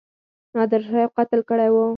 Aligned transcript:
نادرشاه 0.55 1.01
یو 1.03 1.11
قتل 1.17 1.39
کړی 1.49 1.69
وو. 1.73 1.85